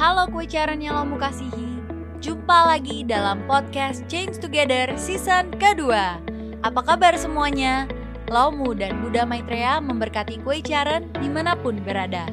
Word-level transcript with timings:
Halo 0.00 0.24
kue 0.32 0.48
caran 0.48 0.80
yang 0.80 0.96
lo 1.04 1.20
kasihi 1.20 1.76
Jumpa 2.24 2.64
lagi 2.64 3.04
dalam 3.04 3.44
podcast 3.44 4.00
Change 4.08 4.40
Together 4.40 4.88
season 4.96 5.52
kedua 5.60 6.16
Apa 6.64 6.80
kabar 6.80 7.12
semuanya? 7.20 7.84
Lomu 8.32 8.72
dan 8.72 9.04
Buddha 9.04 9.28
Maitreya 9.28 9.84
memberkati 9.84 10.40
kue 10.40 10.64
caran 10.64 11.12
di 11.20 11.28
mana 11.28 11.52
pun 11.52 11.76
berada 11.84 12.24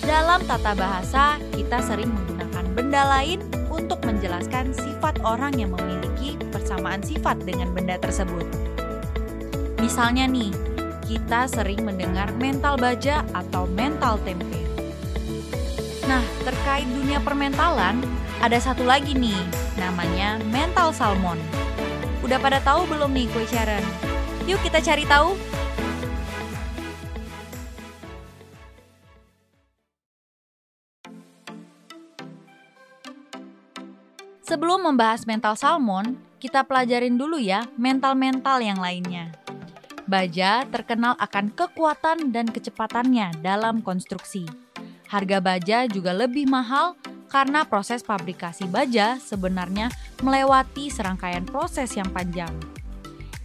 Dalam 0.00 0.40
tata 0.48 0.72
bahasa, 0.72 1.36
kita 1.52 1.84
sering 1.84 2.08
menggunakan 2.08 2.64
benda 2.72 3.04
lain 3.04 3.44
untuk 3.68 4.00
menjelaskan 4.00 4.72
sifat 4.72 5.20
orang 5.20 5.60
yang 5.60 5.76
memiliki 5.76 6.40
persamaan 6.48 7.04
sifat 7.04 7.38
dengan 7.46 7.70
benda 7.70 7.94
tersebut. 8.00 8.42
Misalnya 9.78 10.26
nih, 10.26 10.50
kita 11.06 11.46
sering 11.46 11.86
mendengar 11.86 12.30
mental 12.42 12.74
baja 12.74 13.22
atau 13.34 13.70
mental 13.70 14.18
tempe. 14.26 14.69
Nah, 16.10 16.26
terkait 16.42 16.90
dunia 16.90 17.22
permentalan, 17.22 18.02
ada 18.42 18.58
satu 18.58 18.82
lagi 18.82 19.14
nih, 19.14 19.38
namanya 19.78 20.42
mental 20.50 20.90
salmon. 20.90 21.38
Udah 22.26 22.34
pada 22.42 22.58
tahu 22.58 22.82
belum 22.90 23.14
nih 23.14 23.30
kue 23.30 23.46
Sharon? 23.46 23.78
Yuk 24.50 24.58
kita 24.66 24.82
cari 24.82 25.06
tahu. 25.06 25.38
Sebelum 34.42 34.82
membahas 34.82 35.22
mental 35.30 35.54
salmon, 35.54 36.18
kita 36.42 36.66
pelajarin 36.66 37.14
dulu 37.14 37.38
ya 37.38 37.70
mental-mental 37.78 38.58
yang 38.58 38.82
lainnya. 38.82 39.30
Baja 40.10 40.66
terkenal 40.74 41.14
akan 41.22 41.54
kekuatan 41.54 42.34
dan 42.34 42.50
kecepatannya 42.50 43.46
dalam 43.46 43.78
konstruksi. 43.78 44.69
Harga 45.10 45.42
baja 45.42 45.90
juga 45.90 46.14
lebih 46.14 46.46
mahal 46.46 46.94
karena 47.26 47.66
proses 47.66 48.06
pabrikasi 48.06 48.70
baja 48.70 49.18
sebenarnya 49.18 49.90
melewati 50.22 50.86
serangkaian 50.86 51.42
proses 51.42 51.90
yang 51.98 52.06
panjang. 52.14 52.54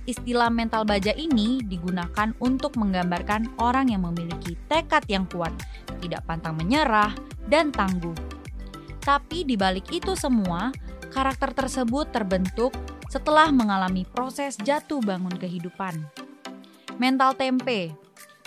Istilah 0.05 0.53
mental 0.53 0.85
baja 0.85 1.09
ini 1.17 1.65
digunakan 1.65 2.29
untuk 2.37 2.77
menggambarkan 2.77 3.57
orang 3.57 3.89
yang 3.89 4.05
memiliki 4.05 4.53
tekad 4.69 5.01
yang 5.09 5.25
kuat, 5.25 5.49
tidak 5.97 6.21
pantang 6.29 6.53
menyerah, 6.61 7.09
dan 7.49 7.73
tangguh. 7.73 8.13
Tapi 9.01 9.41
di 9.49 9.57
balik 9.57 9.89
itu 9.89 10.13
semua, 10.13 10.69
karakter 11.09 11.57
tersebut 11.57 12.13
terbentuk 12.13 12.77
setelah 13.09 13.49
mengalami 13.49 14.05
proses 14.05 14.53
jatuh 14.61 15.01
bangun 15.01 15.33
kehidupan 15.33 15.97
mental 16.97 17.35
tempe. 17.35 17.91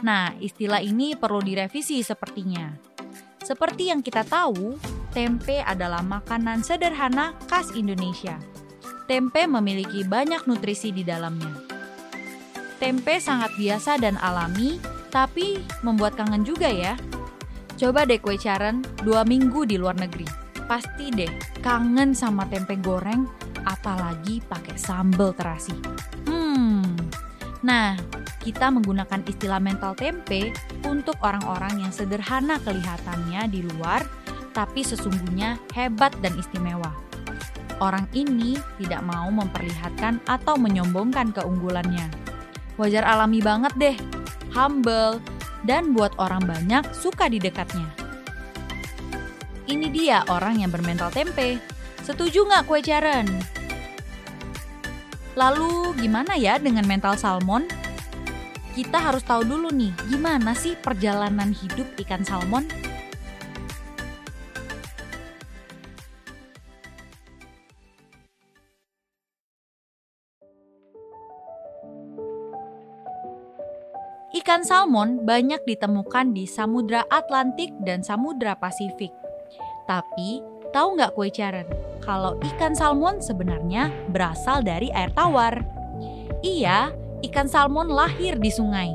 Nah, 0.04 0.32
istilah 0.38 0.80
ini 0.80 1.18
perlu 1.18 1.42
direvisi 1.42 2.00
sepertinya. 2.00 2.87
Seperti 3.42 3.90
yang 3.94 4.02
kita 4.02 4.26
tahu, 4.26 4.76
tempe 5.14 5.62
adalah 5.62 6.02
makanan 6.02 6.62
sederhana 6.62 7.34
khas 7.46 7.70
Indonesia. 7.72 8.38
Tempe 9.08 9.48
memiliki 9.48 10.04
banyak 10.04 10.44
nutrisi 10.44 10.92
di 10.92 11.00
dalamnya. 11.00 11.54
Tempe 12.78 13.18
sangat 13.18 13.56
biasa 13.56 13.98
dan 13.98 14.20
alami, 14.20 14.78
tapi 15.08 15.58
membuat 15.82 16.14
kangen 16.14 16.44
juga 16.44 16.68
ya. 16.68 16.94
Coba 17.78 18.04
deh 18.04 18.20
kue 18.20 18.36
caren 18.36 18.84
dua 19.02 19.24
minggu 19.24 19.64
di 19.64 19.80
luar 19.80 19.96
negeri. 19.96 20.26
Pasti 20.68 21.08
deh 21.08 21.30
kangen 21.64 22.12
sama 22.12 22.44
tempe 22.46 22.76
goreng, 22.76 23.24
apalagi 23.64 24.44
pakai 24.44 24.76
sambal 24.76 25.32
terasi. 25.32 25.74
Hmm, 26.28 26.84
nah 27.64 27.96
kita 28.48 28.72
menggunakan 28.72 29.20
istilah 29.28 29.60
mental 29.60 29.92
tempe 29.92 30.56
untuk 30.88 31.20
orang-orang 31.20 31.84
yang 31.84 31.92
sederhana 31.92 32.56
kelihatannya 32.64 33.44
di 33.52 33.60
luar, 33.60 34.08
tapi 34.56 34.80
sesungguhnya 34.80 35.60
hebat 35.76 36.16
dan 36.24 36.32
istimewa. 36.40 36.88
Orang 37.76 38.08
ini 38.16 38.56
tidak 38.80 39.04
mau 39.04 39.28
memperlihatkan 39.28 40.24
atau 40.24 40.56
menyombongkan 40.56 41.36
keunggulannya. 41.36 42.08
Wajar 42.80 43.04
alami 43.04 43.44
banget 43.44 43.76
deh, 43.76 43.96
humble, 44.56 45.20
dan 45.68 45.92
buat 45.92 46.16
orang 46.16 46.48
banyak 46.48 46.88
suka 46.96 47.28
di 47.28 47.36
dekatnya. 47.36 47.92
Ini 49.68 49.92
dia 49.92 50.24
orang 50.32 50.64
yang 50.64 50.72
bermental 50.72 51.12
tempe. 51.12 51.60
Setuju 52.00 52.48
nggak 52.48 52.64
kue 52.64 52.80
Caren? 52.80 53.28
Lalu 55.36 55.92
gimana 56.00 56.40
ya 56.40 56.56
dengan 56.56 56.88
mental 56.88 57.20
salmon? 57.20 57.87
Kita 58.78 58.94
harus 58.94 59.26
tahu 59.26 59.42
dulu 59.42 59.74
nih, 59.74 59.90
gimana 60.06 60.54
sih 60.54 60.78
perjalanan 60.78 61.50
hidup 61.50 61.98
ikan 61.98 62.22
salmon? 62.22 62.62
Ikan 74.30 74.62
salmon 74.62 75.26
banyak 75.26 75.58
ditemukan 75.66 76.30
di 76.30 76.46
Samudra 76.46 77.02
Atlantik 77.10 77.74
dan 77.82 78.06
Samudra 78.06 78.54
Pasifik. 78.54 79.10
Tapi, 79.90 80.38
tahu 80.70 80.94
nggak 80.94 81.18
kue 81.18 81.26
Caren? 81.34 81.66
Kalau 81.98 82.38
ikan 82.54 82.78
salmon 82.78 83.18
sebenarnya 83.18 83.90
berasal 84.14 84.62
dari 84.62 84.94
air 84.94 85.10
tawar. 85.18 85.66
Iya, 86.46 86.94
ikan 87.26 87.50
salmon 87.50 87.90
lahir 87.90 88.38
di 88.38 88.50
sungai. 88.50 88.94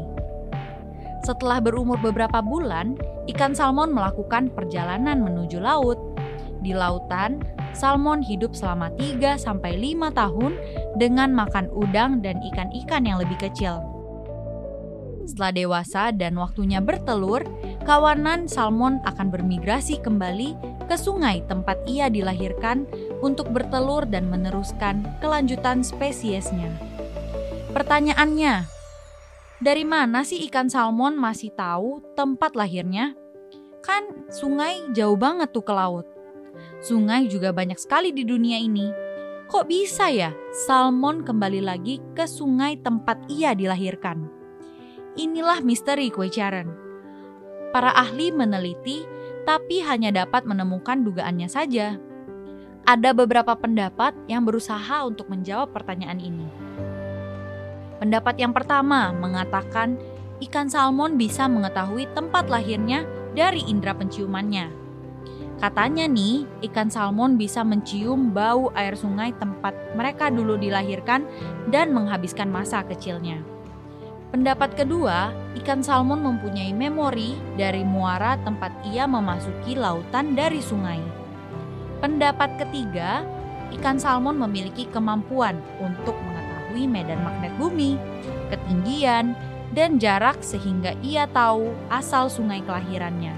Setelah 1.23 1.63
berumur 1.63 1.99
beberapa 2.03 2.43
bulan, 2.43 2.99
ikan 3.31 3.55
salmon 3.55 3.95
melakukan 3.95 4.51
perjalanan 4.51 5.23
menuju 5.23 5.59
laut. 5.59 5.99
Di 6.63 6.75
lautan, 6.75 7.43
salmon 7.75 8.23
hidup 8.23 8.55
selama 8.55 8.91
3-5 8.99 9.47
tahun 10.11 10.51
dengan 10.99 11.31
makan 11.31 11.67
udang 11.71 12.19
dan 12.23 12.39
ikan-ikan 12.53 13.03
yang 13.07 13.19
lebih 13.19 13.39
kecil. 13.39 13.83
Setelah 15.23 15.55
dewasa 15.55 16.11
dan 16.11 16.35
waktunya 16.35 16.83
bertelur, 16.83 17.47
kawanan 17.87 18.47
salmon 18.47 18.99
akan 19.07 19.31
bermigrasi 19.31 20.03
kembali 20.03 20.55
ke 20.91 20.95
sungai 20.99 21.39
tempat 21.47 21.79
ia 21.87 22.11
dilahirkan 22.11 22.83
untuk 23.23 23.47
bertelur 23.55 24.03
dan 24.03 24.27
meneruskan 24.27 25.07
kelanjutan 25.23 25.79
spesiesnya. 25.79 26.92
Pertanyaannya, 27.73 28.69
dari 29.57 29.81
mana 29.81 30.21
sih 30.21 30.45
ikan 30.45 30.69
salmon 30.69 31.17
masih 31.17 31.49
tahu 31.57 32.05
tempat 32.13 32.53
lahirnya? 32.53 33.17
Kan 33.81 34.29
sungai 34.29 34.93
jauh 34.93 35.17
banget 35.17 35.49
tuh 35.49 35.65
ke 35.65 35.73
laut. 35.73 36.05
Sungai 36.85 37.25
juga 37.25 37.49
banyak 37.49 37.81
sekali 37.81 38.13
di 38.13 38.21
dunia 38.29 38.61
ini. 38.61 38.93
Kok 39.49 39.65
bisa 39.65 40.13
ya 40.13 40.37
salmon 40.69 41.25
kembali 41.25 41.65
lagi 41.65 41.97
ke 42.13 42.29
sungai 42.29 42.77
tempat 42.77 43.25
ia 43.25 43.57
dilahirkan? 43.57 44.29
Inilah 45.17 45.65
misteri 45.65 46.13
kue. 46.13 46.29
Para 47.73 47.89
ahli 47.89 48.29
meneliti, 48.29 49.01
tapi 49.49 49.81
hanya 49.81 50.13
dapat 50.13 50.45
menemukan 50.45 51.01
dugaannya 51.01 51.49
saja. 51.49 51.97
Ada 52.85 53.17
beberapa 53.17 53.57
pendapat 53.57 54.13
yang 54.29 54.45
berusaha 54.45 55.09
untuk 55.09 55.25
menjawab 55.33 55.73
pertanyaan 55.73 56.21
ini. 56.21 56.62
Pendapat 58.01 58.39
yang 58.41 58.55
pertama 58.55 59.13
mengatakan 59.13 59.99
ikan 60.41 60.67
salmon 60.67 61.15
bisa 61.15 61.45
mengetahui 61.45 62.09
tempat 62.13 62.49
lahirnya 62.49 63.05
dari 63.33 63.65
indera 63.65 63.93
penciumannya. 63.97 64.69
Katanya 65.61 66.09
nih, 66.09 66.43
ikan 66.67 66.91
salmon 66.91 67.39
bisa 67.39 67.63
mencium 67.63 68.35
bau 68.35 68.73
air 68.75 68.99
sungai 68.99 69.31
tempat 69.37 69.71
mereka 69.95 70.27
dulu 70.27 70.59
dilahirkan 70.59 71.23
dan 71.71 71.95
menghabiskan 71.95 72.51
masa 72.51 72.83
kecilnya. 72.83 73.39
Pendapat 74.33 74.73
kedua, 74.73 75.29
ikan 75.61 75.85
salmon 75.85 76.25
mempunyai 76.25 76.73
memori 76.73 77.37
dari 77.53 77.85
muara 77.85 78.33
tempat 78.41 78.73
ia 78.89 79.05
memasuki 79.05 79.77
lautan 79.77 80.33
dari 80.33 80.57
sungai. 80.57 80.99
Pendapat 82.01 82.57
ketiga, 82.57 83.21
ikan 83.77 84.01
salmon 84.01 84.35
memiliki 84.41 84.89
kemampuan 84.89 85.61
untuk 85.79 86.17
mengetahui 86.73 86.89
medan 86.89 87.21
magnet 87.21 87.53
bumi, 87.61 88.01
ketinggian, 88.49 89.37
dan 89.73 90.01
jarak 90.01 90.41
sehingga 90.41 90.97
ia 91.05 91.29
tahu 91.29 91.69
asal 91.89 92.29
sungai 92.29 92.65
kelahirannya. 92.65 93.33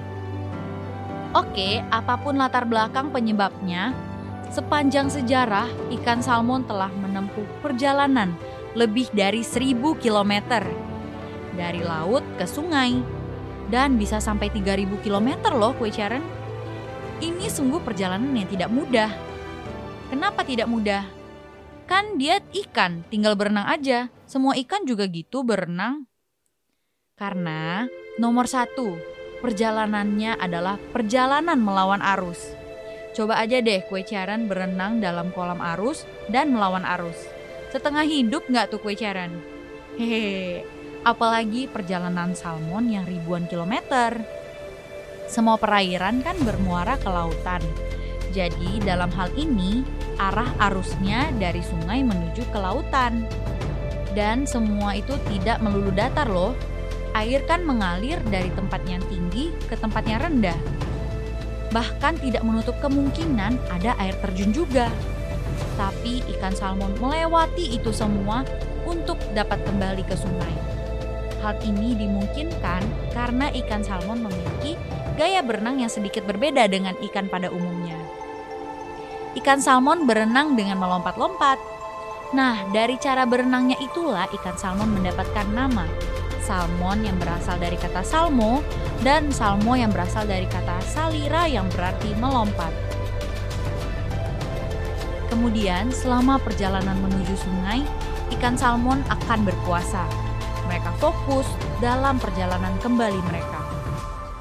Oke, 1.35 1.83
apa 1.91 2.15
pun 2.15 2.39
latar 2.39 2.63
belakang 2.63 3.11
penyebabnya, 3.11 3.91
sepanjang 4.55 5.11
sejarah 5.11 5.67
ikan 5.99 6.23
salmon 6.23 6.63
telah 6.63 6.87
menempuh 6.95 7.43
perjalanan 7.59 8.31
lebih 8.75 9.11
dari 9.11 9.43
1000 9.43 9.75
km 9.99 10.63
dari 11.55 11.83
laut 11.83 12.23
ke 12.39 12.47
sungai 12.47 12.99
dan 13.71 13.99
bisa 13.99 14.19
sampai 14.19 14.51
3000 14.51 15.03
km 15.03 15.51
loh 15.55 15.75
kue 15.75 15.91
Sharon. 15.91 16.23
Ini 17.19 17.47
sungguh 17.47 17.79
perjalanan 17.79 18.31
yang 18.35 18.47
tidak 18.51 18.67
mudah. 18.67 19.11
Kenapa 20.11 20.43
tidak 20.43 20.67
mudah? 20.67 21.24
Kan 21.85 22.17
dia 22.17 22.41
ikan, 22.65 23.05
tinggal 23.13 23.37
berenang 23.37 23.69
aja. 23.69 24.09
Semua 24.25 24.57
ikan 24.57 24.89
juga 24.89 25.05
gitu 25.05 25.45
berenang. 25.45 26.09
Karena 27.13 27.85
nomor 28.17 28.49
satu, 28.49 28.97
perjalanannya 29.45 30.35
adalah 30.41 30.81
perjalanan 30.91 31.61
melawan 31.61 32.01
arus. 32.17 32.41
Coba 33.15 33.39
aja 33.39 33.63
deh 33.63 33.85
kue 33.87 34.03
caran 34.03 34.51
berenang 34.51 34.99
dalam 34.99 35.31
kolam 35.31 35.63
arus 35.77 36.03
dan 36.27 36.51
melawan 36.51 36.83
arus. 36.99 37.15
Setengah 37.71 38.03
hidup 38.03 38.43
nggak 38.51 38.75
tuh 38.75 38.83
kue 38.83 38.97
caran? 38.97 39.31
Hehehe, 39.95 40.67
apalagi 41.07 41.71
perjalanan 41.71 42.35
salmon 42.35 42.91
yang 42.91 43.07
ribuan 43.07 43.47
kilometer. 43.47 44.19
Semua 45.31 45.55
perairan 45.55 46.19
kan 46.19 46.35
bermuara 46.43 46.99
ke 46.99 47.07
lautan. 47.07 47.63
Jadi 48.35 48.83
dalam 48.83 49.07
hal 49.15 49.31
ini, 49.39 49.79
arah 50.17 50.51
arusnya 50.59 51.31
dari 51.35 51.59
sungai 51.61 52.01
menuju 52.03 52.47
ke 52.49 52.57
lautan. 52.59 53.25
Dan 54.15 54.47
semua 54.47 54.95
itu 54.95 55.15
tidak 55.27 55.59
melulu 55.59 55.91
datar 55.91 56.31
loh. 56.31 56.55
Air 57.15 57.43
kan 57.47 57.63
mengalir 57.63 58.19
dari 58.27 58.51
tempat 58.51 58.83
yang 58.87 59.03
tinggi 59.07 59.51
ke 59.67 59.75
tempat 59.79 60.03
yang 60.07 60.19
rendah 60.23 60.59
bahkan 61.75 62.15
tidak 62.23 62.39
menutup 62.47 62.79
kemungkinan 62.79 63.59
ada 63.67 63.99
air 63.99 64.15
terjun 64.23 64.55
juga. 64.55 64.87
Tapi 65.75 66.23
ikan 66.37 66.55
salmon 66.55 66.95
melewati 67.03 67.75
itu 67.75 67.91
semua 67.91 68.47
untuk 68.87 69.19
dapat 69.35 69.59
kembali 69.67 70.07
ke 70.07 70.15
sungai. 70.15 70.55
Hal 71.43 71.59
ini 71.67 71.99
dimungkinkan 71.99 73.11
karena 73.11 73.51
ikan 73.51 73.83
salmon 73.83 74.23
memiliki 74.23 74.79
gaya 75.19 75.43
berenang 75.43 75.83
yang 75.83 75.91
sedikit 75.91 76.23
berbeda 76.23 76.63
dengan 76.71 76.95
ikan 77.11 77.27
pada 77.27 77.51
umumnya. 77.51 78.04
Ikan 79.35 79.59
salmon 79.59 80.07
berenang 80.07 80.55
dengan 80.55 80.79
melompat-lompat. 80.79 81.59
Nah, 82.31 82.65
dari 82.71 82.95
cara 82.97 83.27
berenangnya 83.27 83.75
itulah 83.83 84.27
ikan 84.31 84.55
salmon 84.55 84.95
mendapatkan 84.95 85.47
nama 85.51 85.85
salmon 86.45 87.01
yang 87.01 87.17
berasal 87.17 87.57
dari 87.57 87.73
kata 87.73 88.05
salmo, 88.05 88.61
dan 89.01 89.33
salmo 89.33 89.73
yang 89.73 89.89
berasal 89.89 90.29
dari 90.29 90.45
kata 90.45 90.77
salira 90.85 91.49
yang 91.49 91.65
berarti 91.73 92.13
melompat. 92.21 92.69
Kemudian, 95.33 95.89
selama 95.89 96.37
perjalanan 96.37 96.95
menuju 97.01 97.33
sungai, 97.33 97.81
ikan 98.37 98.53
salmon 98.53 99.01
akan 99.09 99.41
berpuasa. 99.41 100.05
Mereka 100.69 100.93
fokus 101.01 101.49
dalam 101.81 102.21
perjalanan 102.21 102.77
kembali 102.79 103.19
mereka. 103.25 103.59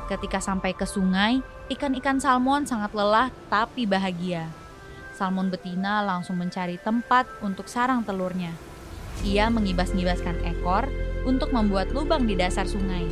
Ketika 0.05 0.38
sampai 0.38 0.76
ke 0.76 0.85
sungai, 0.85 1.41
ikan-ikan 1.73 2.20
salmon 2.20 2.69
sangat 2.69 2.93
lelah 2.93 3.32
tapi 3.49 3.88
bahagia. 3.88 4.63
Salmon 5.14 5.46
betina 5.46 6.02
langsung 6.02 6.34
mencari 6.43 6.75
tempat 6.82 7.31
untuk 7.38 7.70
sarang 7.70 8.02
telurnya. 8.02 8.50
Ia 9.22 9.46
mengibas-ngibaskan 9.46 10.43
ekor 10.43 10.90
untuk 11.22 11.55
membuat 11.55 11.94
lubang 11.94 12.26
di 12.26 12.34
dasar 12.34 12.66
sungai. 12.66 13.06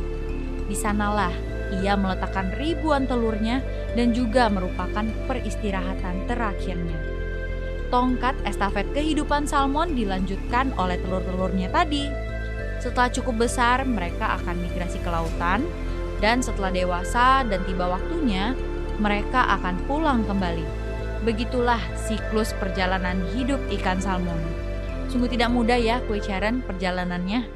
Di 0.67 0.75
sanalah 0.75 1.31
ia 1.79 1.95
meletakkan 1.95 2.53
ribuan 2.59 3.07
telurnya 3.07 3.63
dan 3.95 4.11
juga 4.11 4.51
merupakan 4.51 5.07
peristirahatan 5.25 6.27
terakhirnya. 6.27 6.99
Tongkat 7.87 8.35
estafet 8.43 8.89
kehidupan 8.91 9.47
salmon 9.47 9.95
dilanjutkan 9.95 10.75
oleh 10.75 10.99
telur-telurnya 11.01 11.71
tadi. 11.71 12.11
Setelah 12.83 13.07
cukup 13.15 13.47
besar, 13.47 13.87
mereka 13.87 14.35
akan 14.43 14.59
migrasi 14.59 14.99
ke 14.99 15.07
lautan, 15.07 15.63
dan 16.19 16.43
setelah 16.43 16.73
dewasa 16.73 17.47
dan 17.47 17.63
tiba 17.63 17.87
waktunya, 17.87 18.57
mereka 18.99 19.45
akan 19.55 19.77
pulang 19.87 20.25
kembali. 20.27 20.82
Begitulah 21.23 21.79
siklus 21.95 22.51
perjalanan 22.59 23.23
hidup 23.31 23.63
ikan 23.79 23.95
salmon. 24.03 24.35
Sungguh 25.07 25.31
tidak 25.31 25.55
mudah 25.55 25.79
ya 25.79 26.03
kue 26.03 26.19
perjalanannya. 26.19 27.47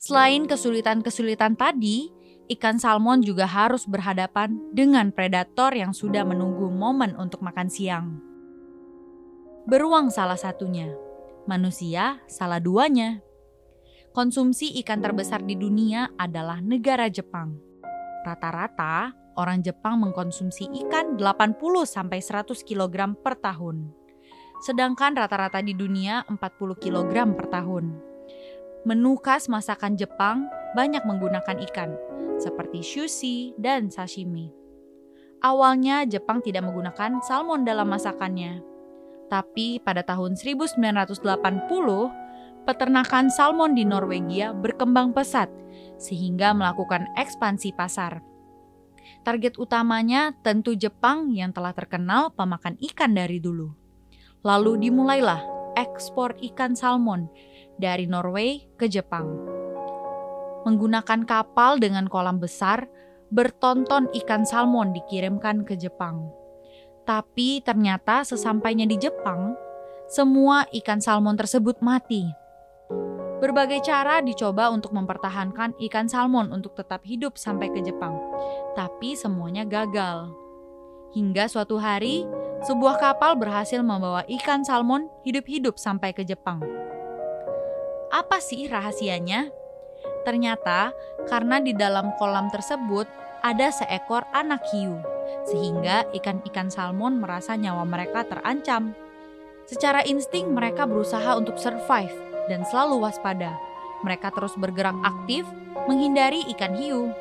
Selain 0.00 0.48
kesulitan-kesulitan 0.48 1.60
tadi, 1.60 2.08
ikan 2.56 2.80
salmon 2.80 3.20
juga 3.20 3.44
harus 3.44 3.84
berhadapan 3.84 4.56
dengan 4.72 5.12
predator 5.12 5.76
yang 5.76 5.92
sudah 5.92 6.24
menunggu 6.24 6.72
momen 6.72 7.12
untuk 7.20 7.44
makan 7.44 7.68
siang. 7.68 8.16
Beruang 9.68 10.08
salah 10.08 10.40
satunya, 10.40 10.88
manusia 11.44 12.18
salah 12.32 12.58
duanya. 12.58 13.20
Konsumsi 14.16 14.72
ikan 14.82 15.04
terbesar 15.04 15.44
di 15.44 15.54
dunia 15.54 16.16
adalah 16.16 16.58
negara 16.64 17.06
Jepang. 17.12 17.60
Rata-rata, 18.26 19.21
orang 19.36 19.64
Jepang 19.64 20.00
mengkonsumsi 20.02 20.68
ikan 20.86 21.16
80-100 21.16 22.66
kg 22.66 22.96
per 23.18 23.38
tahun. 23.40 23.90
Sedangkan 24.62 25.18
rata-rata 25.18 25.58
di 25.58 25.74
dunia 25.74 26.22
40 26.30 26.38
kg 26.78 27.14
per 27.34 27.46
tahun. 27.50 27.92
Menu 28.82 29.14
khas 29.18 29.46
masakan 29.46 29.94
Jepang 29.94 30.46
banyak 30.74 31.02
menggunakan 31.06 31.58
ikan, 31.70 31.94
seperti 32.38 32.82
sushi 32.82 33.54
dan 33.58 33.90
sashimi. 33.90 34.50
Awalnya 35.42 36.06
Jepang 36.06 36.38
tidak 36.42 36.66
menggunakan 36.66 37.18
salmon 37.22 37.66
dalam 37.66 37.90
masakannya. 37.90 38.62
Tapi 39.26 39.82
pada 39.82 40.06
tahun 40.06 40.38
1980, 40.38 41.18
peternakan 42.62 43.26
salmon 43.26 43.74
di 43.74 43.82
Norwegia 43.82 44.54
berkembang 44.54 45.10
pesat 45.10 45.50
sehingga 45.98 46.54
melakukan 46.54 47.10
ekspansi 47.18 47.74
pasar. 47.74 48.31
Target 49.22 49.58
utamanya 49.58 50.34
tentu 50.42 50.74
Jepang 50.74 51.30
yang 51.30 51.54
telah 51.54 51.70
terkenal 51.72 52.34
pemakan 52.34 52.74
ikan 52.92 53.14
dari 53.14 53.38
dulu. 53.38 53.70
Lalu 54.42 54.88
dimulailah 54.88 55.40
ekspor 55.78 56.36
ikan 56.52 56.74
salmon 56.74 57.30
dari 57.78 58.10
Norway 58.10 58.66
ke 58.76 58.90
Jepang. 58.90 59.30
Menggunakan 60.62 61.26
kapal 61.26 61.82
dengan 61.82 62.06
kolam 62.06 62.38
besar, 62.38 62.86
bertonton 63.32 64.06
ikan 64.22 64.46
salmon 64.46 64.94
dikirimkan 64.94 65.66
ke 65.66 65.74
Jepang. 65.74 66.30
Tapi 67.02 67.64
ternyata 67.66 68.22
sesampainya 68.22 68.86
di 68.86 68.94
Jepang, 68.94 69.58
semua 70.06 70.68
ikan 70.70 71.02
salmon 71.02 71.34
tersebut 71.34 71.82
mati. 71.82 72.41
Berbagai 73.42 73.82
cara 73.82 74.22
dicoba 74.22 74.70
untuk 74.70 74.94
mempertahankan 74.94 75.74
ikan 75.90 76.06
salmon 76.06 76.54
untuk 76.54 76.78
tetap 76.78 77.02
hidup 77.02 77.34
sampai 77.34 77.74
ke 77.74 77.82
Jepang, 77.82 78.14
tapi 78.78 79.18
semuanya 79.18 79.66
gagal. 79.66 80.30
Hingga 81.10 81.50
suatu 81.50 81.74
hari, 81.82 82.22
sebuah 82.62 83.02
kapal 83.02 83.34
berhasil 83.34 83.82
membawa 83.82 84.22
ikan 84.38 84.62
salmon 84.62 85.10
hidup-hidup 85.26 85.74
sampai 85.74 86.14
ke 86.14 86.22
Jepang. 86.22 86.62
Apa 88.14 88.38
sih 88.38 88.70
rahasianya? 88.70 89.50
Ternyata 90.22 90.94
karena 91.26 91.58
di 91.58 91.74
dalam 91.74 92.14
kolam 92.22 92.46
tersebut 92.46 93.10
ada 93.42 93.74
seekor 93.74 94.22
anak 94.30 94.62
hiu, 94.70 95.02
sehingga 95.50 96.06
ikan-ikan 96.14 96.70
salmon 96.70 97.18
merasa 97.18 97.58
nyawa 97.58 97.82
mereka 97.82 98.22
terancam. 98.22 98.94
Secara 99.66 100.06
insting 100.06 100.54
mereka 100.54 100.86
berusaha 100.86 101.34
untuk 101.34 101.58
survive 101.58 102.31
dan 102.50 102.66
selalu 102.66 103.02
waspada. 103.06 103.54
Mereka 104.02 104.34
terus 104.34 104.54
bergerak 104.58 104.98
aktif 105.06 105.46
menghindari 105.86 106.42
ikan 106.54 106.74
hiu. 106.74 107.14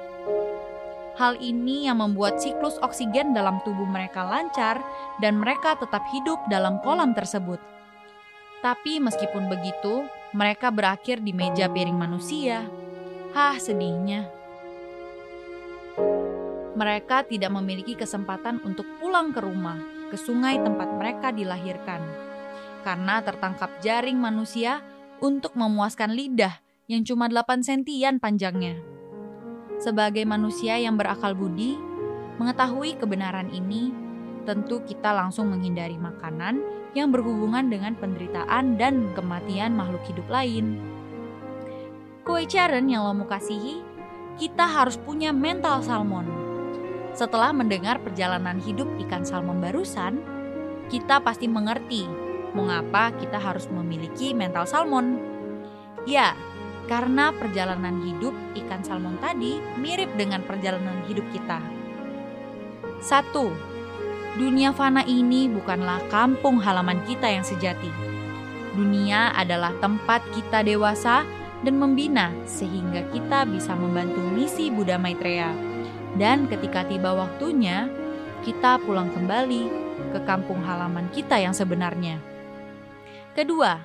Hal 1.20 1.38
ini 1.38 1.86
yang 1.86 2.02
membuat 2.02 2.42
siklus 2.42 2.80
oksigen 2.82 3.36
dalam 3.36 3.62
tubuh 3.62 3.86
mereka 3.86 4.26
lancar 4.26 4.82
dan 5.22 5.38
mereka 5.38 5.78
tetap 5.78 6.02
hidup 6.10 6.40
dalam 6.50 6.82
kolam 6.82 7.14
tersebut. 7.14 7.62
Tapi 8.62 9.02
meskipun 9.02 9.50
begitu, 9.50 10.06
mereka 10.34 10.70
berakhir 10.70 11.20
di 11.20 11.34
meja 11.34 11.68
piring 11.68 11.98
manusia. 11.98 12.66
Hah, 13.34 13.58
sedihnya. 13.58 14.30
Mereka 16.78 17.28
tidak 17.28 17.52
memiliki 17.52 17.94
kesempatan 18.00 18.64
untuk 18.64 18.88
pulang 18.98 19.36
ke 19.36 19.44
rumah, 19.44 19.78
ke 20.10 20.18
sungai 20.18 20.58
tempat 20.62 20.90
mereka 20.96 21.30
dilahirkan. 21.30 22.00
Karena 22.82 23.22
tertangkap 23.22 23.70
jaring 23.84 24.18
manusia 24.18 24.82
untuk 25.22 25.54
memuaskan 25.54 26.18
lidah 26.18 26.60
yang 26.90 27.06
cuma 27.06 27.30
8 27.30 27.62
sentian 27.62 28.18
panjangnya. 28.18 28.82
Sebagai 29.78 30.26
manusia 30.26 30.76
yang 30.82 30.98
berakal 30.98 31.38
budi, 31.38 31.78
mengetahui 32.42 32.98
kebenaran 32.98 33.54
ini, 33.54 33.94
tentu 34.44 34.82
kita 34.82 35.14
langsung 35.14 35.54
menghindari 35.54 35.96
makanan 35.96 36.60
yang 36.98 37.14
berhubungan 37.14 37.70
dengan 37.72 37.96
penderitaan 37.96 38.76
dan 38.76 39.14
kematian 39.16 39.78
makhluk 39.78 40.02
hidup 40.10 40.28
lain. 40.28 40.82
Kue 42.26 42.46
Charen 42.50 42.90
yang 42.90 43.06
lo 43.06 43.14
kasihi, 43.26 43.82
kita 44.38 44.66
harus 44.66 44.98
punya 44.98 45.30
mental 45.30 45.86
salmon. 45.86 46.26
Setelah 47.14 47.54
mendengar 47.54 48.02
perjalanan 48.02 48.58
hidup 48.62 48.88
ikan 49.08 49.22
salmon 49.22 49.62
barusan, 49.62 50.22
kita 50.90 51.24
pasti 51.24 51.48
mengerti 51.48 52.04
mengapa 52.52 53.16
kita 53.18 53.40
harus 53.40 53.68
memiliki 53.72 54.36
mental 54.36 54.68
salmon. 54.68 55.20
Ya, 56.04 56.34
karena 56.90 57.32
perjalanan 57.36 58.02
hidup 58.04 58.34
ikan 58.66 58.82
salmon 58.82 59.16
tadi 59.22 59.62
mirip 59.80 60.10
dengan 60.18 60.42
perjalanan 60.44 61.06
hidup 61.06 61.24
kita. 61.32 61.62
Satu, 63.02 63.54
Dunia 64.32 64.72
fana 64.72 65.04
ini 65.04 65.52
bukanlah 65.52 66.08
kampung 66.08 66.56
halaman 66.64 67.04
kita 67.04 67.28
yang 67.28 67.44
sejati. 67.44 67.92
Dunia 68.72 69.36
adalah 69.36 69.76
tempat 69.84 70.24
kita 70.32 70.64
dewasa 70.64 71.28
dan 71.68 71.76
membina 71.76 72.32
sehingga 72.48 73.04
kita 73.12 73.44
bisa 73.44 73.76
membantu 73.76 74.24
misi 74.32 74.72
Buddha 74.72 74.96
Maitreya. 74.96 75.52
Dan 76.16 76.48
ketika 76.48 76.88
tiba 76.88 77.12
waktunya, 77.12 77.92
kita 78.48 78.80
pulang 78.88 79.12
kembali 79.12 79.68
ke 80.16 80.20
kampung 80.24 80.64
halaman 80.64 81.12
kita 81.12 81.36
yang 81.36 81.52
sebenarnya. 81.52 82.31
Kedua, 83.32 83.80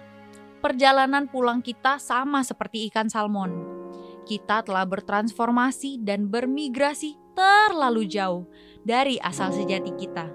perjalanan 0.59 1.31
pulang 1.31 1.62
kita 1.62 2.03
sama 2.03 2.43
seperti 2.43 2.91
ikan 2.91 3.07
salmon. 3.07 3.79
Kita 4.26 4.67
telah 4.67 4.83
bertransformasi 4.83 6.03
dan 6.03 6.26
bermigrasi 6.26 7.15
terlalu 7.38 8.11
jauh 8.11 8.50
dari 8.83 9.23
asal 9.23 9.55
sejati 9.55 9.95
kita. 9.95 10.26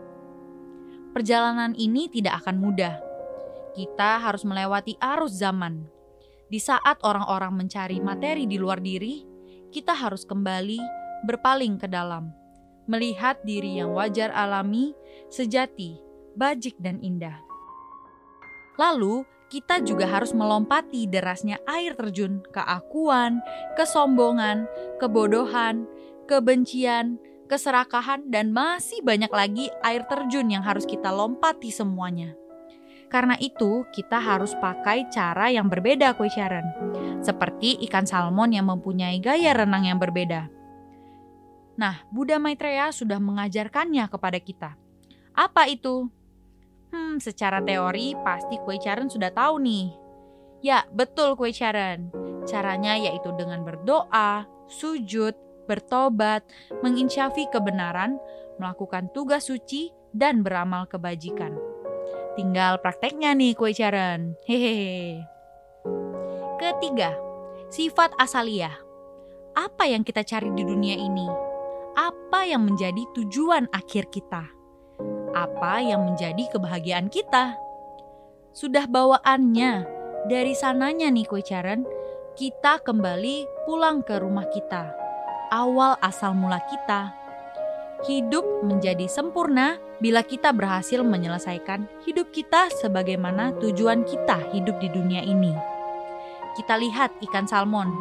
Perjalanan 1.11 1.75
ini 1.75 2.07
tidak 2.07 2.39
akan 2.39 2.63
mudah. 2.63 2.95
Kita 3.75 4.23
harus 4.23 4.47
melewati 4.47 4.95
arus 4.95 5.35
zaman. 5.35 5.83
Di 6.47 6.63
saat 6.63 7.03
orang-orang 7.03 7.51
mencari 7.51 7.99
materi 7.99 8.47
di 8.47 8.55
luar 8.55 8.79
diri, 8.79 9.27
kita 9.75 9.91
harus 9.91 10.23
kembali 10.23 10.79
berpaling 11.27 11.75
ke 11.83 11.91
dalam, 11.91 12.31
melihat 12.87 13.43
diri 13.43 13.83
yang 13.83 13.91
wajar 13.91 14.31
alami, 14.31 14.95
sejati, 15.27 15.99
bajik, 16.39 16.79
dan 16.79 17.03
indah. 17.03 17.50
Lalu, 18.79 19.27
kita 19.51 19.83
juga 19.83 20.07
harus 20.07 20.31
melompati 20.31 21.11
derasnya 21.11 21.59
air 21.67 21.91
terjun 21.99 22.39
keakuan, 22.55 23.43
kesombongan, 23.75 24.63
kebodohan, 24.95 25.83
kebencian, 26.23 27.19
keserakahan, 27.51 28.31
dan 28.31 28.55
masih 28.55 29.03
banyak 29.03 29.27
lagi 29.27 29.67
air 29.83 30.07
terjun 30.07 30.47
yang 30.47 30.63
harus 30.63 30.87
kita 30.87 31.11
lompati 31.11 31.67
semuanya. 31.67 32.31
Karena 33.11 33.35
itu, 33.43 33.83
kita 33.91 34.23
harus 34.23 34.55
pakai 34.55 35.11
cara 35.11 35.51
yang 35.51 35.67
berbeda, 35.67 36.15
Kue 36.15 36.31
Sharon. 36.31 36.63
Seperti 37.19 37.75
ikan 37.91 38.07
salmon 38.07 38.55
yang 38.55 38.71
mempunyai 38.71 39.19
gaya 39.19 39.51
renang 39.51 39.83
yang 39.83 39.99
berbeda. 39.99 40.47
Nah, 41.75 42.07
Buddha 42.07 42.39
Maitreya 42.39 42.95
sudah 42.95 43.19
mengajarkannya 43.19 44.07
kepada 44.07 44.39
kita. 44.39 44.79
Apa 45.35 45.67
itu? 45.67 46.07
Hmm, 46.91 47.23
secara 47.23 47.63
teori 47.63 48.13
pasti 48.19 48.59
Kue 48.61 48.75
Sharon 48.77 49.07
sudah 49.07 49.31
tahu 49.31 49.63
nih. 49.63 49.87
Ya, 50.61 50.83
betul 50.91 51.39
Kue 51.39 51.55
Sharon. 51.55 52.11
Caranya 52.43 52.99
yaitu 52.99 53.31
dengan 53.39 53.63
berdoa, 53.63 54.45
sujud, 54.67 55.33
bertobat, 55.71 56.43
menginsyafi 56.83 57.47
kebenaran, 57.47 58.19
melakukan 58.59 59.07
tugas 59.15 59.47
suci, 59.47 59.95
dan 60.11 60.43
beramal 60.43 60.87
kebajikan. 60.87 61.55
Tinggal 62.35 62.79
prakteknya 62.79 63.35
nih 63.35 63.55
kue 63.55 63.71
Sharon. 63.75 64.35
Hehehe. 64.47 65.23
Ketiga, 66.59 67.15
sifat 67.71 68.15
asaliah. 68.19 68.75
Apa 69.51 69.87
yang 69.87 70.07
kita 70.07 70.23
cari 70.23 70.47
di 70.55 70.63
dunia 70.63 70.95
ini? 70.95 71.27
Apa 71.95 72.47
yang 72.47 72.63
menjadi 72.63 73.03
tujuan 73.15 73.67
akhir 73.75 74.07
kita? 74.11 74.60
Apa 75.31 75.79
yang 75.79 76.03
menjadi 76.07 76.47
kebahagiaan 76.51 77.07
kita? 77.07 77.55
Sudah 78.51 78.83
bawaannya 78.87 79.87
dari 80.27 80.53
sananya 80.53 81.07
nih 81.07 81.23
kue 81.23 81.39
Sharon, 81.39 81.87
kita 82.35 82.83
kembali 82.83 83.67
pulang 83.67 84.03
ke 84.03 84.19
rumah 84.19 84.47
kita 84.51 85.01
awal 85.51 85.99
asal 85.99 86.31
mula 86.31 86.63
kita. 86.71 87.11
Hidup 88.07 88.65
menjadi 88.65 89.05
sempurna 89.05 89.77
bila 90.01 90.25
kita 90.25 90.49
berhasil 90.55 91.05
menyelesaikan 91.05 91.85
hidup 92.07 92.33
kita 92.33 92.71
sebagaimana 92.81 93.53
tujuan 93.61 94.01
kita 94.07 94.41
hidup 94.55 94.81
di 94.81 94.89
dunia 94.89 95.21
ini. 95.21 95.53
Kita 96.57 96.79
lihat 96.81 97.13
ikan 97.29 97.45
salmon. 97.45 97.93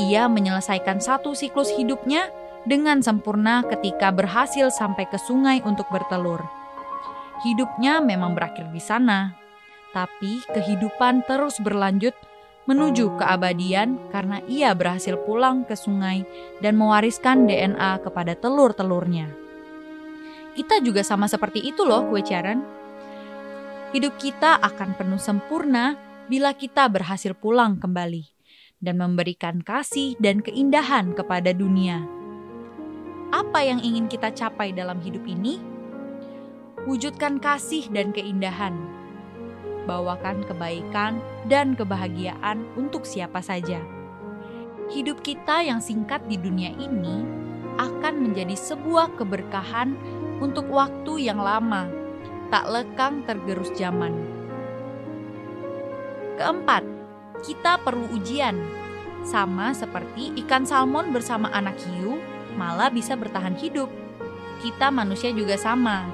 Ia 0.00 0.26
menyelesaikan 0.26 0.98
satu 0.98 1.36
siklus 1.36 1.70
hidupnya 1.70 2.32
dengan 2.62 3.02
sempurna 3.02 3.66
ketika 3.66 4.14
berhasil 4.14 4.70
sampai 4.70 5.06
ke 5.10 5.18
sungai 5.18 5.58
untuk 5.66 5.86
bertelur. 5.90 6.42
Hidupnya 7.42 7.98
memang 7.98 8.38
berakhir 8.38 8.70
di 8.70 8.78
sana, 8.78 9.34
tapi 9.90 10.40
kehidupan 10.54 11.26
terus 11.26 11.58
berlanjut 11.58 12.14
menuju 12.70 13.18
keabadian 13.18 13.98
karena 14.14 14.38
ia 14.46 14.70
berhasil 14.72 15.18
pulang 15.26 15.66
ke 15.66 15.74
sungai 15.74 16.22
dan 16.62 16.78
mewariskan 16.78 17.50
DNA 17.50 17.98
kepada 18.06 18.38
telur-telurnya. 18.38 19.26
Kita 20.54 20.78
juga 20.84 21.02
sama 21.02 21.26
seperti 21.26 21.64
itu 21.64 21.82
loh, 21.82 22.06
kue. 22.06 22.22
Hidup 23.92 24.14
kita 24.16 24.56
akan 24.62 24.96
penuh 24.96 25.20
sempurna 25.20 25.98
bila 26.30 26.54
kita 26.54 26.86
berhasil 26.88 27.34
pulang 27.34 27.76
kembali 27.76 28.24
dan 28.80 28.96
memberikan 28.96 29.60
kasih 29.60 30.16
dan 30.22 30.40
keindahan 30.40 31.12
kepada 31.12 31.50
dunia. 31.52 32.21
Apa 33.32 33.64
yang 33.64 33.80
ingin 33.80 34.12
kita 34.12 34.28
capai 34.36 34.76
dalam 34.76 35.00
hidup 35.00 35.24
ini? 35.24 35.56
Wujudkan 36.84 37.40
kasih 37.40 37.88
dan 37.88 38.12
keindahan 38.12 39.02
bawakan 39.84 40.46
kebaikan 40.46 41.18
dan 41.50 41.74
kebahagiaan 41.74 42.64
untuk 42.78 43.02
siapa 43.02 43.42
saja. 43.42 43.82
Hidup 44.92 45.24
kita 45.24 45.64
yang 45.64 45.80
singkat 45.80 46.22
di 46.28 46.36
dunia 46.36 46.70
ini 46.76 47.24
akan 47.80 48.20
menjadi 48.20 48.54
sebuah 48.54 49.16
keberkahan 49.16 49.96
untuk 50.42 50.68
waktu 50.68 51.32
yang 51.32 51.40
lama, 51.40 51.88
tak 52.52 52.68
lekang 52.68 53.24
tergerus 53.24 53.72
zaman. 53.72 54.12
Keempat, 56.36 56.84
kita 57.46 57.80
perlu 57.80 58.10
ujian. 58.12 58.58
Sama 59.22 59.70
seperti 59.70 60.34
ikan 60.44 60.66
salmon 60.66 61.14
bersama 61.14 61.46
anak 61.54 61.78
hiu, 61.78 62.18
malah 62.56 62.88
bisa 62.92 63.16
bertahan 63.16 63.56
hidup. 63.58 63.88
Kita 64.62 64.92
manusia 64.94 65.34
juga 65.34 65.58
sama. 65.58 66.06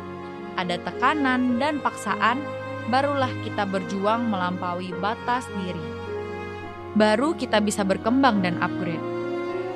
Ada 0.58 0.80
tekanan 0.82 1.60
dan 1.62 1.78
paksaan 1.78 2.40
barulah 2.88 3.30
kita 3.44 3.68
berjuang 3.68 4.32
melampaui 4.32 4.90
batas 4.98 5.44
diri. 5.62 5.86
Baru 6.96 7.36
kita 7.36 7.60
bisa 7.60 7.84
berkembang 7.84 8.40
dan 8.40 8.56
upgrade. 8.64 9.04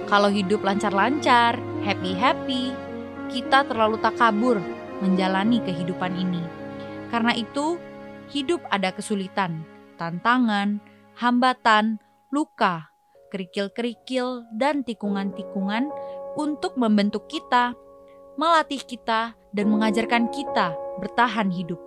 Kalau 0.08 0.32
hidup 0.32 0.64
lancar-lancar, 0.64 1.60
happy-happy, 1.84 2.72
kita 3.30 3.64
terlalu 3.68 4.00
takabur 4.00 4.58
menjalani 5.04 5.60
kehidupan 5.62 6.12
ini. 6.16 6.42
Karena 7.12 7.36
itu, 7.36 7.76
hidup 8.32 8.64
ada 8.72 8.90
kesulitan, 8.92 9.64
tantangan, 10.00 10.80
hambatan, 11.16 12.00
luka, 12.32 12.92
kerikil-kerikil, 13.32 14.48
dan 14.56 14.84
tikungan-tikungan 14.84 15.92
untuk 16.36 16.76
membentuk 16.80 17.28
kita, 17.28 17.76
melatih 18.40 18.80
kita, 18.80 19.36
dan 19.52 19.68
mengajarkan 19.68 20.32
kita 20.32 20.72
bertahan 21.00 21.52
hidup. 21.52 21.78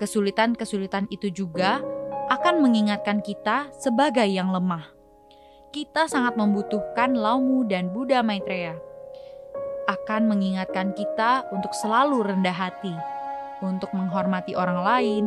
Kesulitan-kesulitan 0.00 1.10
itu 1.12 1.28
juga 1.28 1.82
akan 2.28 2.60
mengingatkan 2.64 3.20
kita 3.20 3.68
sebagai 3.76 4.24
yang 4.24 4.52
lemah. 4.52 4.88
Kita 5.68 6.08
sangat 6.08 6.36
membutuhkan 6.40 7.12
Laumu 7.12 7.68
dan 7.68 7.92
Buddha 7.92 8.24
Maitreya. 8.24 8.76
Akan 9.88 10.28
mengingatkan 10.28 10.96
kita 10.96 11.48
untuk 11.52 11.72
selalu 11.76 12.24
rendah 12.24 12.52
hati, 12.52 12.92
untuk 13.60 13.92
menghormati 13.92 14.56
orang 14.56 14.80
lain, 14.80 15.24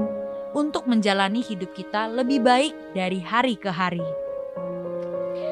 untuk 0.53 0.89
menjalani 0.89 1.41
hidup 1.41 1.73
kita 1.73 2.09
lebih 2.09 2.41
baik 2.41 2.73
dari 2.97 3.21
hari 3.21 3.57
ke 3.57 3.69
hari. 3.69 4.03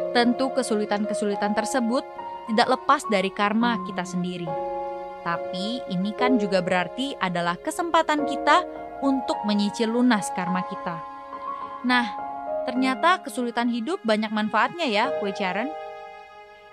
Tentu 0.09 0.49
kesulitan-kesulitan 0.57 1.53
tersebut 1.53 2.01
tidak 2.49 2.67
lepas 2.73 3.05
dari 3.07 3.29
karma 3.29 3.77
kita 3.85 4.01
sendiri. 4.01 4.49
Tapi 5.21 5.85
ini 5.93 6.09
kan 6.17 6.41
juga 6.41 6.65
berarti 6.65 7.13
adalah 7.21 7.53
kesempatan 7.61 8.25
kita 8.25 8.65
untuk 9.05 9.37
menyicil 9.45 9.93
lunas 9.93 10.27
karma 10.33 10.65
kita. 10.65 10.97
Nah, 11.85 12.09
ternyata 12.65 13.21
kesulitan 13.21 13.69
hidup 13.69 14.01
banyak 14.01 14.33
manfaatnya 14.33 14.89
ya, 14.89 15.05
kue 15.21 15.31
Sharon. 15.31 15.69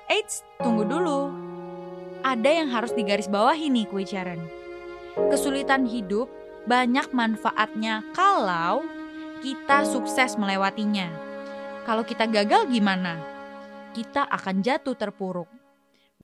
Eits, 0.09 0.43
tunggu 0.59 0.89
dulu. 0.89 1.31
Ada 2.25 2.51
yang 2.63 2.73
harus 2.73 2.97
digarisbawahi 2.97 3.71
nih 3.71 3.87
kue 3.87 4.03
Sharon. 4.03 4.41
Kesulitan 5.29 5.87
hidup 5.87 6.31
banyak 6.67 7.13
manfaatnya 7.15 8.03
kalau 8.17 8.83
kita 9.45 9.87
sukses 9.87 10.35
melewatinya. 10.35 11.07
Kalau 11.87 12.03
kita 12.03 12.27
gagal 12.27 12.67
gimana? 12.67 13.15
Kita 13.95 14.27
akan 14.27 14.59
jatuh 14.67 14.99
terpuruk. 14.99 15.56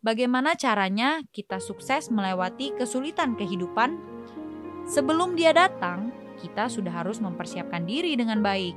Bagaimana 0.03 0.59
caranya 0.59 1.23
kita 1.31 1.63
sukses 1.63 2.11
melewati 2.11 2.75
kesulitan 2.75 3.39
kehidupan 3.39 4.13
Sebelum 4.83 5.39
dia 5.39 5.55
datang, 5.55 6.11
kita 6.43 6.67
sudah 6.67 6.91
harus 6.91 7.23
mempersiapkan 7.23 7.87
diri 7.87 8.19
dengan 8.19 8.43
baik. 8.43 8.75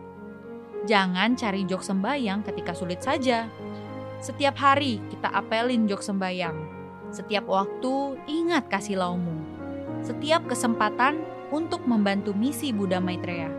Jangan 0.86 1.34
cari 1.34 1.66
jok 1.66 1.82
sembayang 1.82 2.46
ketika 2.46 2.78
sulit 2.78 3.02
saja. 3.02 3.50
Setiap 4.22 4.54
hari 4.54 5.02
kita 5.10 5.34
apelin 5.34 5.90
jok 5.90 6.06
sembayang. 6.06 6.58
Setiap 7.10 7.50
waktu 7.50 8.22
ingat 8.30 8.70
kasih 8.70 9.02
laumu. 9.02 9.34
Setiap 10.06 10.46
kesempatan 10.46 11.26
untuk 11.50 11.82
membantu 11.90 12.38
misi 12.38 12.70
Buddha 12.70 13.02
Maitreya. 13.02 13.50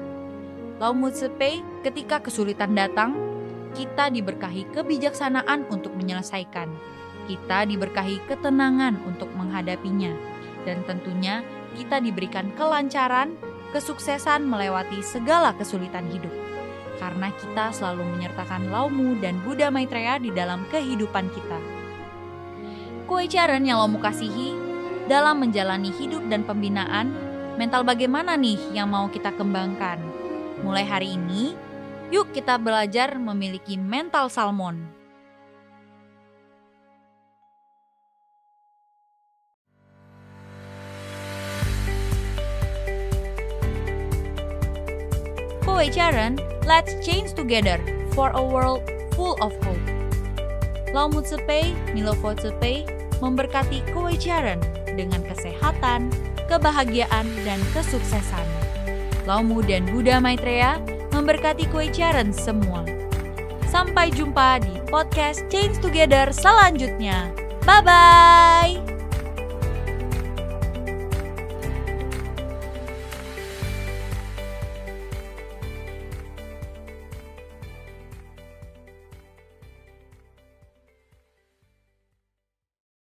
Laumu 0.79 1.11
Tsepe 1.11 1.67
ketika 1.83 2.23
kesulitan 2.23 2.79
datang, 2.79 3.19
kita 3.75 4.07
diberkahi 4.07 4.71
kebijaksanaan 4.71 5.67
untuk 5.67 5.99
menyelesaikan. 5.99 6.71
Kita 7.27 7.67
diberkahi 7.67 8.23
ketenangan 8.31 9.03
untuk 9.07 9.31
menghadapinya. 9.35 10.15
Dan 10.63 10.83
tentunya 10.87 11.43
kita 11.75 11.99
diberikan 12.03 12.51
kelancaran, 12.55 13.35
kesuksesan 13.71 14.47
melewati 14.47 15.03
segala 15.03 15.55
kesulitan 15.55 16.07
hidup. 16.11 16.33
Karena 16.97 17.29
kita 17.35 17.75
selalu 17.77 18.07
menyertakan 18.17 18.73
Laumu 18.73 19.19
dan 19.21 19.37
Buddha 19.45 19.69
Maitreya 19.69 20.17
di 20.23 20.33
dalam 20.33 20.65
kehidupan 20.73 21.29
kita. 21.35 21.61
Kue 23.07 23.31
yang 23.31 23.79
Laumu 23.79 24.03
kasihi, 24.03 24.57
dalam 25.07 25.39
menjalani 25.45 25.95
hidup 25.95 26.25
dan 26.27 26.43
pembinaan, 26.43 27.15
mental 27.55 27.87
bagaimana 27.87 28.35
nih 28.35 28.59
yang 28.75 28.91
mau 28.91 29.07
kita 29.07 29.31
kembangkan? 29.37 30.03
Mulai 30.65 30.83
hari 30.89 31.15
ini, 31.15 31.55
Yuk 32.07 32.31
kita 32.31 32.55
belajar 32.55 33.19
memiliki 33.19 33.75
mental 33.75 34.31
salmon. 34.31 34.79
Kowe 45.77 45.93
Charan, 45.93 46.41
let's 46.65 46.97
change 47.05 47.37
together 47.37 47.77
for 48.17 48.33
a 48.33 48.41
world 48.41 48.81
full 49.13 49.37
of 49.45 49.53
hope. 49.61 49.85
Lau 50.97 51.05
Mu 51.05 51.21
Tsepei, 51.21 51.77
Milofo 51.93 52.33
Tsepei 52.33 52.89
memberkati 53.21 53.85
Kowe 53.93 54.09
Charan 54.17 54.57
dengan 54.97 55.21
kesehatan, 55.29 56.09
kebahagiaan, 56.49 57.29
dan 57.45 57.61
kesuksesan. 57.77 58.49
Laumu 59.29 59.61
dan 59.61 59.85
Buddha 59.93 60.17
Maitreya 60.17 60.81
memberkati 61.13 61.69
Charen 61.93 62.33
semua. 62.33 62.81
Sampai 63.69 64.09
jumpa 64.17 64.65
di 64.65 64.81
podcast 64.89 65.45
Change 65.53 65.77
Together 65.85 66.33
selanjutnya. 66.33 67.29
Bye-bye! 67.69 68.86